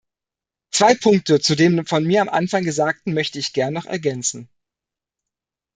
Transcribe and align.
Zwei 0.71 0.95
Punkte 0.95 1.39
zu 1.39 1.53
dem 1.53 1.85
von 1.85 2.03
mir 2.03 2.23
am 2.23 2.29
Anfang 2.29 2.63
Gesagten 2.63 3.13
möchte 3.13 3.37
ich 3.37 3.53
gern 3.53 3.75
noch 3.75 3.85
ergänzen. 3.85 4.49